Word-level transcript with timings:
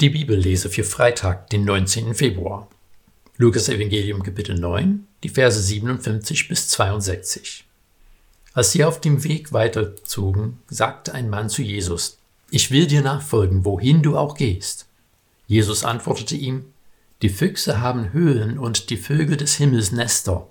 Die 0.00 0.08
Bibellese 0.08 0.70
für 0.70 0.82
Freitag, 0.82 1.50
den 1.50 1.66
19. 1.66 2.14
Februar. 2.14 2.70
Lukas 3.36 3.68
Evangelium 3.68 4.22
Kapitel 4.22 4.58
9, 4.58 5.06
die 5.22 5.28
Verse 5.28 5.60
57 5.60 6.48
bis 6.48 6.68
62. 6.68 7.66
Als 8.54 8.72
sie 8.72 8.82
auf 8.82 9.02
dem 9.02 9.22
Weg 9.24 9.52
weiterzogen, 9.52 10.56
sagte 10.70 11.12
ein 11.12 11.28
Mann 11.28 11.50
zu 11.50 11.60
Jesus, 11.60 12.16
Ich 12.50 12.70
will 12.70 12.86
dir 12.86 13.02
nachfolgen, 13.02 13.66
wohin 13.66 14.02
du 14.02 14.16
auch 14.16 14.36
gehst. 14.36 14.86
Jesus 15.46 15.84
antwortete 15.84 16.34
ihm, 16.34 16.72
Die 17.20 17.28
Füchse 17.28 17.82
haben 17.82 18.14
Höhlen 18.14 18.58
und 18.58 18.88
die 18.88 18.96
Vögel 18.96 19.36
des 19.36 19.56
Himmels 19.56 19.92
Nester, 19.92 20.48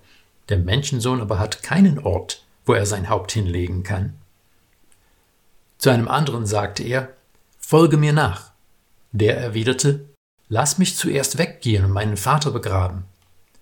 der 0.50 0.60
Menschensohn 0.60 1.22
aber 1.22 1.40
hat 1.40 1.64
keinen 1.64 1.98
Ort, 1.98 2.46
wo 2.68 2.74
er 2.74 2.86
sein 2.86 3.10
Haupt 3.10 3.32
hinlegen 3.32 3.82
kann. 3.82 4.14
Zu 5.80 5.90
einem 5.90 6.08
anderen 6.08 6.46
sagte 6.46 6.84
er, 6.84 7.16
Folge 7.58 7.98
mir 7.98 8.14
nach. 8.14 8.49
Der 9.12 9.38
erwiderte, 9.38 10.05
Lass 10.52 10.80
mich 10.80 10.96
zuerst 10.96 11.38
weggehen 11.38 11.86
und 11.86 11.92
meinen 11.92 12.18
Vater 12.18 12.50
begraben. 12.50 13.04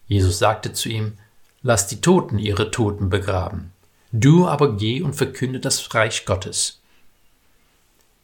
Jesus 0.08 0.40
sagte 0.40 0.72
zu 0.72 0.90
ihm, 0.90 1.18
Lass 1.62 1.88
die 1.88 2.00
Toten 2.00 2.40
ihre 2.40 2.72
Toten 2.72 3.10
begraben. 3.10 3.74
Du 4.14 4.48
aber 4.48 4.78
geh 4.78 5.02
und 5.02 5.14
verkünde 5.14 5.60
das 5.60 5.94
Reich 5.94 6.26
Gottes. 6.26 6.80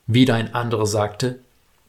Wieder 0.08 0.36
ein 0.36 0.54
anderer 0.54 0.86
sagte, 0.86 1.40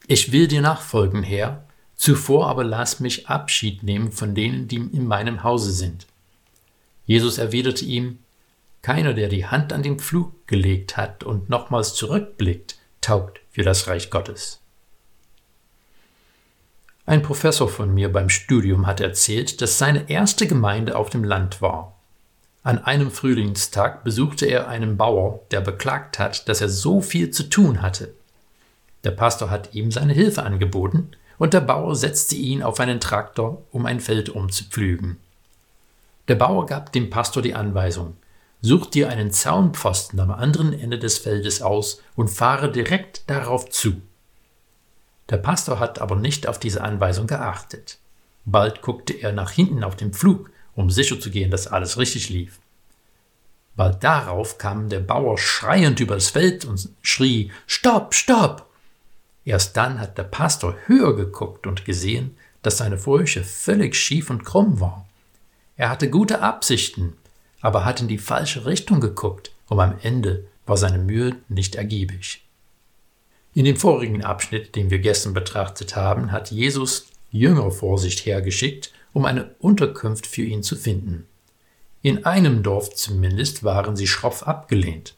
Ich 0.07 0.31
will 0.33 0.47
dir 0.47 0.61
nachfolgen, 0.61 1.23
Herr, 1.23 1.63
zuvor 1.95 2.47
aber 2.47 2.63
lass 2.63 2.99
mich 2.99 3.29
Abschied 3.29 3.83
nehmen 3.83 4.11
von 4.11 4.35
denen, 4.35 4.67
die 4.67 4.77
in 4.77 5.07
meinem 5.07 5.43
Hause 5.43 5.71
sind. 5.71 6.07
Jesus 7.05 7.37
erwiderte 7.37 7.85
ihm, 7.85 8.19
Keiner, 8.81 9.13
der 9.13 9.29
die 9.29 9.47
Hand 9.47 9.73
an 9.73 9.81
den 9.81 9.97
Pflug 9.97 10.45
gelegt 10.47 10.97
hat 10.97 11.23
und 11.23 11.49
nochmals 11.49 11.95
zurückblickt, 11.95 12.77
taugt 13.01 13.39
für 13.49 13.63
das 13.63 13.87
Reich 13.87 14.09
Gottes. 14.09 14.59
Ein 17.07 17.21
Professor 17.21 17.69
von 17.69 17.93
mir 17.93 18.11
beim 18.11 18.29
Studium 18.29 18.87
hat 18.87 18.99
erzählt, 18.99 19.61
dass 19.61 19.77
seine 19.77 20.09
erste 20.09 20.47
Gemeinde 20.47 20.97
auf 20.97 21.11
dem 21.11 21.23
Land 21.23 21.61
war. 21.61 21.95
An 22.63 22.79
einem 22.79 23.11
Frühlingstag 23.11 24.03
besuchte 24.03 24.47
er 24.47 24.67
einen 24.67 24.97
Bauer, 24.97 25.41
der 25.51 25.61
beklagt 25.61 26.17
hat, 26.17 26.49
dass 26.49 26.61
er 26.61 26.69
so 26.69 27.01
viel 27.01 27.29
zu 27.29 27.43
tun 27.43 27.83
hatte. 27.83 28.15
Der 29.03 29.11
Pastor 29.11 29.51
hat 29.51 29.75
ihm 29.75 29.91
seine 29.91 30.13
Hilfe 30.13 30.41
angeboten 30.41 31.11
und 31.37 31.53
der 31.53 31.61
Bauer 31.61 31.95
setzte 31.95 32.35
ihn 32.35 32.63
auf 32.63 32.79
einen 32.79 32.99
Traktor, 32.99 33.61
um 33.71 33.85
ein 33.85 33.99
Feld 33.99 34.29
umzupflügen. 34.29 35.17
Der 36.27 36.35
Bauer 36.35 36.65
gab 36.65 36.91
dem 36.91 37.11
Pastor 37.11 37.43
die 37.43 37.53
Anweisung, 37.53 38.17
such 38.61 38.87
dir 38.87 39.09
einen 39.09 39.29
Zaunpfosten 39.29 40.19
am 40.19 40.31
anderen 40.31 40.73
Ende 40.73 40.97
des 40.97 41.19
Feldes 41.19 41.61
aus 41.61 42.01
und 42.15 42.29
fahre 42.29 42.71
direkt 42.71 43.29
darauf 43.29 43.69
zu. 43.69 44.01
Der 45.29 45.37
Pastor 45.37 45.79
hat 45.79 45.99
aber 45.99 46.15
nicht 46.15 46.47
auf 46.47 46.59
diese 46.59 46.81
Anweisung 46.81 47.27
geachtet. 47.27 47.97
Bald 48.45 48.81
guckte 48.81 49.13
er 49.13 49.31
nach 49.31 49.51
hinten 49.51 49.83
auf 49.83 49.95
den 49.95 50.13
Pflug, 50.13 50.51
um 50.75 50.89
sicherzugehen, 50.89 51.49
dass 51.49 51.67
alles 51.67 51.97
richtig 51.97 52.29
lief. 52.29 52.59
Bald 53.75 54.03
darauf 54.03 54.57
kam 54.57 54.87
der 54.87 54.99
Bauer 54.99 55.37
schreiend 55.37 55.99
übers 55.99 56.29
Feld 56.29 56.63
und 56.65 56.89
schrie 57.01 57.51
Stopp, 57.67 58.13
stopp. 58.13 58.69
Erst 59.43 59.75
dann 59.75 59.99
hat 59.99 60.17
der 60.17 60.23
Pastor 60.23 60.75
höher 60.85 61.15
geguckt 61.15 61.67
und 61.67 61.85
gesehen, 61.85 62.37
dass 62.61 62.77
seine 62.77 62.97
Furche 62.97 63.43
völlig 63.43 63.95
schief 63.95 64.29
und 64.29 64.45
krumm 64.45 64.79
war. 64.79 65.07
Er 65.75 65.89
hatte 65.89 66.09
gute 66.09 66.41
Absichten, 66.41 67.13
aber 67.61 67.83
hat 67.83 67.99
in 67.99 68.07
die 68.07 68.17
falsche 68.17 68.65
Richtung 68.65 69.01
geguckt, 69.01 69.51
und 69.67 69.79
am 69.79 69.95
Ende 70.01 70.47
war 70.65 70.77
seine 70.77 70.99
Mühe 70.99 71.35
nicht 71.49 71.75
ergiebig. 71.75 72.44
In 73.55 73.63
dem 73.63 73.77
vorigen 73.77 74.21
Abschnitt, 74.21 74.75
den 74.75 74.89
wir 74.89 74.99
gestern 74.99 75.33
betrachtet 75.33 75.95
haben, 75.95 76.33
hat 76.33 76.51
Jesus 76.51 77.07
Jünger 77.31 77.71
vor 77.71 77.97
sich 77.97 78.25
hergeschickt, 78.25 78.91
um 79.13 79.23
eine 79.23 79.55
Unterkunft 79.59 80.27
für 80.27 80.41
ihn 80.41 80.61
zu 80.61 80.75
finden. 80.75 81.25
In 82.01 82.25
einem 82.25 82.63
Dorf 82.63 82.93
zumindest 82.93 83.63
waren 83.63 83.95
sie 83.95 84.07
schroff 84.07 84.45
abgelehnt. 84.45 85.15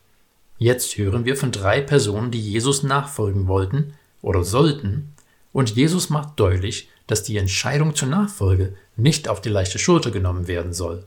Jetzt 0.59 0.99
hören 0.99 1.25
wir 1.25 1.35
von 1.35 1.51
drei 1.51 1.81
Personen, 1.81 2.29
die 2.29 2.39
Jesus 2.39 2.83
nachfolgen 2.83 3.47
wollten 3.47 3.95
oder 4.21 4.43
sollten, 4.43 5.13
und 5.51 5.75
Jesus 5.75 6.11
macht 6.11 6.39
deutlich, 6.39 6.89
dass 7.07 7.23
die 7.23 7.37
Entscheidung 7.37 7.95
zur 7.95 8.09
Nachfolge 8.09 8.75
nicht 8.95 9.29
auf 9.29 9.41
die 9.41 9.49
leichte 9.49 9.79
Schulter 9.79 10.11
genommen 10.11 10.47
werden 10.47 10.73
soll. 10.73 11.05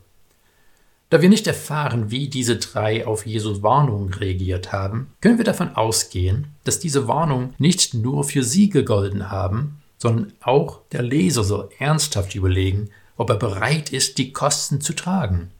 Da 1.10 1.20
wir 1.20 1.28
nicht 1.28 1.48
erfahren, 1.48 2.12
wie 2.12 2.28
diese 2.28 2.56
drei 2.56 3.04
auf 3.04 3.26
Jesus 3.26 3.64
Warnung 3.64 4.14
reagiert 4.14 4.70
haben, 4.70 5.12
können 5.20 5.38
wir 5.38 5.44
davon 5.44 5.74
ausgehen, 5.74 6.46
dass 6.62 6.78
diese 6.78 7.08
Warnungen 7.08 7.52
nicht 7.58 7.94
nur 7.94 8.22
für 8.22 8.44
sie 8.44 8.70
gegolten 8.70 9.28
haben, 9.28 9.82
sondern 9.98 10.32
auch 10.40 10.80
der 10.92 11.02
Leser 11.02 11.42
soll 11.42 11.68
ernsthaft 11.80 12.36
überlegen, 12.36 12.90
ob 13.16 13.28
er 13.28 13.36
bereit 13.36 13.92
ist, 13.92 14.18
die 14.18 14.32
Kosten 14.32 14.80
zu 14.80 14.94
tragen. 14.94 15.50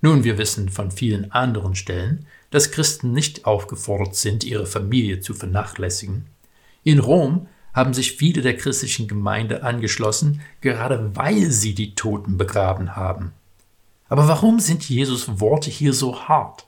Nun, 0.00 0.24
wir 0.24 0.38
wissen 0.38 0.70
von 0.70 0.90
vielen 0.90 1.30
anderen 1.30 1.74
Stellen, 1.74 2.26
dass 2.50 2.70
Christen 2.70 3.12
nicht 3.12 3.44
aufgefordert 3.44 4.16
sind, 4.16 4.44
ihre 4.44 4.66
Familie 4.66 5.20
zu 5.20 5.34
vernachlässigen. 5.34 6.26
In 6.84 7.00
Rom 7.00 7.48
haben 7.74 7.92
sich 7.92 8.12
viele 8.12 8.40
der 8.40 8.56
christlichen 8.56 9.08
Gemeinde 9.08 9.62
angeschlossen, 9.62 10.40
gerade 10.62 11.14
weil 11.14 11.50
sie 11.50 11.74
die 11.74 11.94
Toten 11.94 12.38
begraben 12.38 12.96
haben. 12.96 13.32
Aber 14.08 14.28
warum 14.28 14.60
sind 14.60 14.88
Jesus 14.88 15.40
Worte 15.40 15.70
hier 15.70 15.92
so 15.92 16.28
hart? 16.28 16.66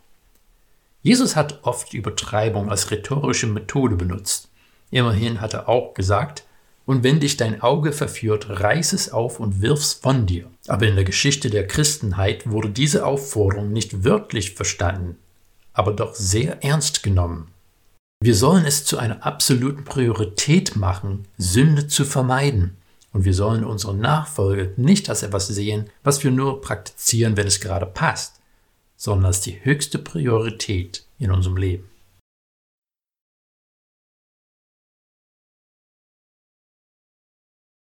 Jesus 1.02 1.36
hat 1.36 1.60
oft 1.62 1.94
Übertreibung 1.94 2.70
als 2.70 2.90
rhetorische 2.90 3.46
Methode 3.46 3.96
benutzt. 3.96 4.48
Immerhin 4.90 5.40
hat 5.40 5.54
er 5.54 5.68
auch 5.68 5.94
gesagt, 5.94 6.44
und 6.86 7.02
wenn 7.02 7.18
dich 7.20 7.36
dein 7.36 7.62
Auge 7.62 7.92
verführt, 7.92 8.46
reiß 8.48 8.92
es 8.92 9.12
auf 9.12 9.40
und 9.40 9.60
wirf's 9.60 9.94
von 9.94 10.26
dir. 10.26 10.48
Aber 10.68 10.86
in 10.86 10.94
der 10.94 11.04
Geschichte 11.04 11.50
der 11.50 11.66
Christenheit 11.66 12.48
wurde 12.48 12.70
diese 12.70 13.04
Aufforderung 13.04 13.72
nicht 13.72 14.04
wörtlich 14.04 14.54
verstanden, 14.54 15.16
aber 15.72 15.92
doch 15.92 16.14
sehr 16.14 16.62
ernst 16.64 17.02
genommen. 17.02 17.48
Wir 18.20 18.34
sollen 18.34 18.64
es 18.64 18.84
zu 18.84 18.98
einer 18.98 19.26
absoluten 19.26 19.84
Priorität 19.84 20.76
machen, 20.76 21.26
Sünde 21.36 21.88
zu 21.88 22.04
vermeiden. 22.04 22.76
Und 23.16 23.24
wir 23.24 23.32
sollen 23.32 23.64
unsere 23.64 23.94
Nachfolge 23.94 24.74
nicht 24.76 25.08
als 25.08 25.22
etwas 25.22 25.46
sehen, 25.48 25.88
was 26.04 26.22
wir 26.22 26.30
nur 26.30 26.60
praktizieren, 26.60 27.38
wenn 27.38 27.46
es 27.46 27.60
gerade 27.60 27.86
passt, 27.86 28.42
sondern 28.94 29.24
als 29.24 29.40
die 29.40 29.64
höchste 29.64 29.98
Priorität 29.98 31.06
in 31.18 31.30
unserem 31.30 31.56
Leben. 31.56 31.88